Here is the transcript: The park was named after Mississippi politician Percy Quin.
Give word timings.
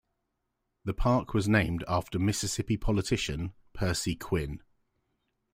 The 0.83 0.95
park 0.95 1.35
was 1.35 1.47
named 1.47 1.83
after 1.87 2.17
Mississippi 2.17 2.75
politician 2.75 3.53
Percy 3.73 4.15
Quin. 4.15 4.63